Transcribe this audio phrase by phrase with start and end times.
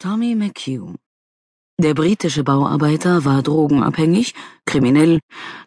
[0.00, 0.94] Tommy McHugh.
[1.76, 4.32] Der britische Bauarbeiter war drogenabhängig,
[4.64, 5.18] kriminell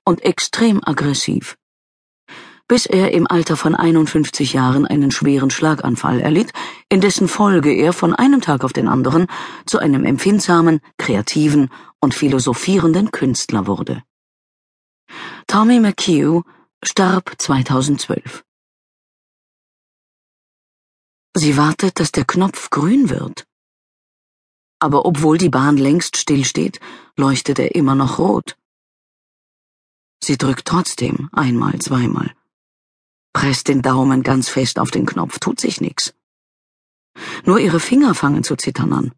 [0.05, 1.57] und extrem aggressiv.
[2.65, 6.54] Bis er im Alter von 51 Jahren einen schweren Schlaganfall erlitt,
[6.88, 9.28] in dessen Folge er von einem Tag auf den anderen
[9.65, 11.70] zu einem empfindsamen, kreativen
[12.00, 14.02] und philosophierenden Künstler wurde.
[15.48, 16.44] Tommy McHugh
[16.82, 18.45] starb 2012.
[21.36, 23.45] Sie wartet, dass der Knopf grün wird
[24.82, 26.80] aber obwohl die Bahn längst stillsteht,
[27.16, 28.58] leuchtet er immer noch rot.
[30.23, 32.34] Sie drückt trotzdem einmal, zweimal.
[33.31, 36.13] Presst den Daumen ganz fest auf den Knopf, tut sich nix.
[37.45, 39.13] Nur ihre Finger fangen zu zittern an.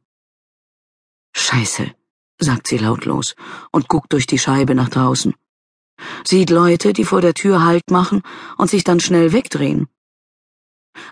[1.33, 1.95] Scheiße,
[2.39, 3.35] sagt sie lautlos
[3.71, 5.33] und guckt durch die Scheibe nach draußen.
[6.25, 8.21] Sieht Leute, die vor der Tür Halt machen
[8.57, 9.87] und sich dann schnell wegdrehen.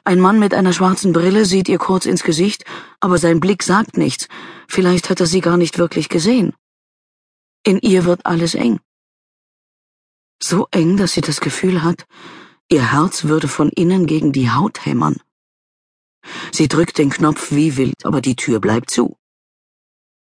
[0.03, 2.65] Ein Mann mit einer schwarzen Brille sieht ihr kurz ins Gesicht,
[2.99, 4.27] aber sein Blick sagt nichts.
[4.67, 6.53] Vielleicht hat er sie gar nicht wirklich gesehen.
[7.63, 8.79] In ihr wird alles eng.
[10.41, 12.07] So eng, dass sie das Gefühl hat,
[12.69, 15.17] ihr Herz würde von innen gegen die Haut hämmern.
[16.51, 19.17] Sie drückt den Knopf wie wild, aber die Tür bleibt zu.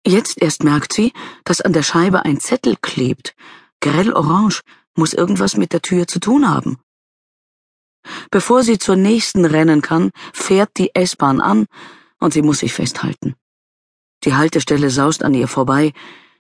[0.07, 1.13] Jetzt erst merkt sie,
[1.45, 3.35] dass an der Scheibe ein Zettel klebt.
[3.81, 4.63] Grell orange
[4.95, 6.79] muss irgendwas mit der Tür zu tun haben.
[8.31, 11.67] Bevor sie zur nächsten rennen kann, fährt die S-Bahn an
[12.19, 13.35] und sie muss sich festhalten.
[14.25, 15.93] Die Haltestelle saust an ihr vorbei.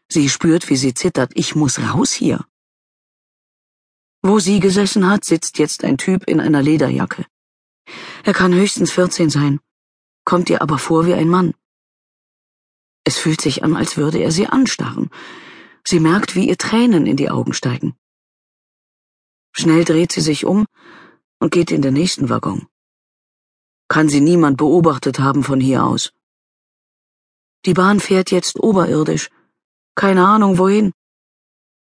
[0.09, 1.33] Sie spürt, wie sie zittert.
[1.35, 2.45] Ich muss raus hier.
[4.23, 7.27] Wo sie gesessen hat, sitzt jetzt ein Typ in einer Lederjacke.
[8.25, 9.61] Er kann höchstens 14 sein,
[10.25, 11.55] kommt ihr aber vor wie ein Mann.
[13.05, 15.11] Es fühlt sich an, als würde er sie anstarren.
[15.85, 17.95] Sie merkt, wie ihr Tränen in die Augen steigen.
[19.53, 20.67] Schnell dreht sie sich um
[21.41, 22.67] und geht in den nächsten Waggon.
[23.89, 26.13] Kann sie niemand beobachtet haben von hier aus.
[27.65, 29.31] Die Bahn fährt jetzt oberirdisch.
[29.95, 30.93] Keine Ahnung wohin.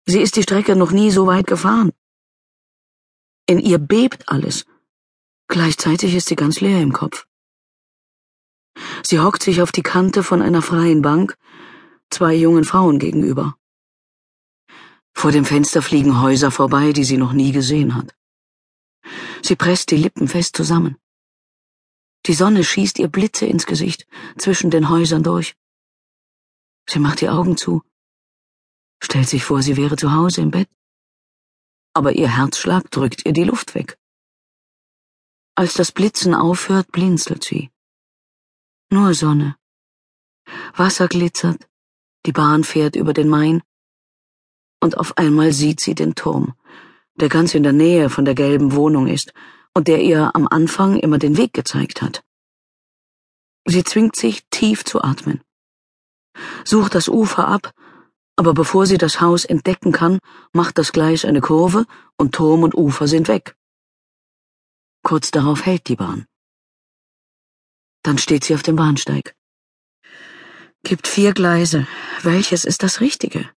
[0.07, 1.93] Sie ist die Strecke noch nie so weit gefahren.
[3.47, 4.67] In ihr bebt alles.
[5.49, 7.27] Gleichzeitig ist sie ganz leer im Kopf.
[9.03, 11.37] Sie hockt sich auf die Kante von einer freien Bank,
[12.11, 13.56] zwei jungen Frauen gegenüber.
[15.15, 18.15] Vor dem Fenster fliegen Häuser vorbei, die sie noch nie gesehen hat.
[19.43, 20.97] Sie presst die Lippen fest zusammen.
[22.27, 25.57] Die Sonne schießt ihr Blitze ins Gesicht, zwischen den Häusern durch.
[26.89, 27.83] Sie macht die Augen zu,
[29.03, 30.69] stellt sich vor, sie wäre zu Hause im Bett.
[31.95, 33.99] Aber ihr Herzschlag drückt ihr die Luft weg.
[35.55, 37.71] Als das Blitzen aufhört, blinzelt sie.
[38.91, 39.57] Nur Sonne.
[40.75, 41.69] Wasser glitzert,
[42.27, 43.63] die Bahn fährt über den Main,
[44.81, 46.55] und auf einmal sieht sie den Turm,
[47.21, 49.33] der ganz in der Nähe von der gelben Wohnung ist
[49.75, 52.23] und der ihr am Anfang immer den Weg gezeigt hat.
[53.67, 55.43] Sie zwingt sich, tief zu atmen,
[56.65, 57.73] sucht das Ufer ab,
[58.37, 60.19] aber bevor sie das Haus entdecken kann,
[60.53, 61.87] macht das Gleis eine Kurve
[62.17, 63.57] und Turm und Ufer sind weg.
[65.03, 66.27] Kurz darauf hält die Bahn.
[68.03, 69.34] Dann steht sie auf dem Bahnsteig.
[70.84, 71.87] Gibt vier Gleise.
[72.23, 73.51] Welches ist das Richtige?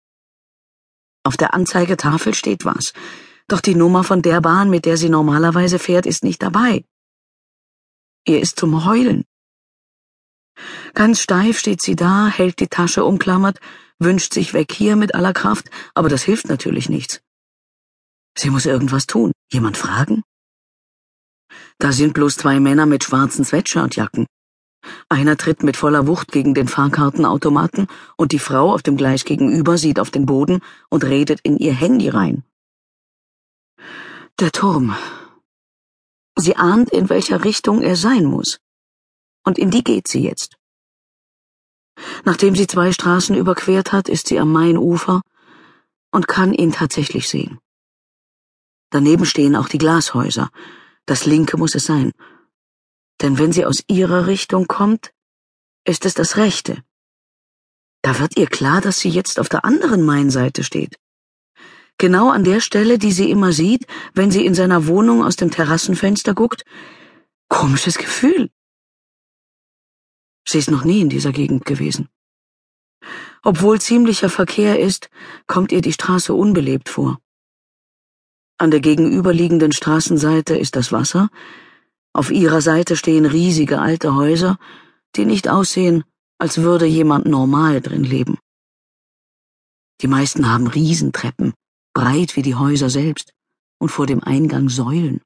[1.24, 2.94] Auf der Anzeigetafel steht was.
[3.50, 6.86] Doch die Nummer von der Bahn, mit der sie normalerweise fährt, ist nicht dabei.
[8.28, 9.26] Ihr ist zum Heulen.
[10.94, 13.60] Ganz steif steht sie da, hält die Tasche umklammert,
[13.98, 17.22] wünscht sich weg hier mit aller Kraft, aber das hilft natürlich nichts.
[18.38, 19.32] Sie muss irgendwas tun.
[19.52, 20.22] Jemand fragen?
[21.80, 24.28] Da sind bloß zwei Männer mit schwarzen Sweatshirtjacken.
[25.10, 29.80] Einer tritt mit voller Wucht gegen den Fahrkartenautomaten und die Frau auf dem Gleis gegenüber
[29.80, 32.44] sieht auf den Boden und redet in ihr Handy rein.
[34.40, 34.95] Der Turm.
[36.35, 38.59] Sie ahnt, in welcher Richtung er sein muss.
[39.44, 40.57] Und in die geht sie jetzt.
[42.23, 45.22] Nachdem sie zwei Straßen überquert hat, ist sie am Mainufer
[46.12, 47.59] und kann ihn tatsächlich sehen.
[48.89, 50.50] Daneben stehen auch die Glashäuser.
[51.06, 52.12] Das linke muss es sein.
[53.22, 55.12] Denn wenn sie aus ihrer Richtung kommt,
[55.85, 56.84] ist es das rechte.
[58.01, 60.98] Da wird ihr klar, dass sie jetzt auf der anderen Mainseite steht.
[62.00, 65.51] Genau an der Stelle, die sie immer sieht, wenn sie in seiner Wohnung aus dem
[65.51, 66.63] Terrassenfenster guckt.
[67.50, 68.50] Komisches Gefühl.
[70.48, 72.07] Sie ist noch nie in dieser Gegend gewesen.
[73.44, 75.10] Obwohl ziemlicher Verkehr ist,
[75.46, 77.19] kommt ihr die Straße unbelebt vor.
[78.57, 81.30] An der gegenüberliegenden Straßenseite ist das Wasser,
[82.13, 84.57] auf ihrer Seite stehen riesige alte Häuser,
[85.16, 86.06] die nicht aussehen,
[86.38, 88.38] als würde jemand normal drin leben.
[90.02, 91.54] Die meisten haben Riesentreppen,
[92.00, 93.34] breit wie die Häuser selbst,
[93.78, 95.19] und vor dem Eingang Säulen.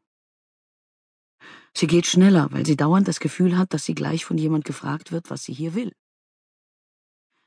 [1.77, 5.11] Sie geht schneller, weil sie dauernd das Gefühl hat, dass sie gleich von jemand gefragt
[5.11, 5.91] wird, was sie hier will.